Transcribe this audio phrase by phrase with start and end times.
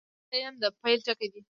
[0.07, 1.41] کتابچه د علم د پیل ټکی دی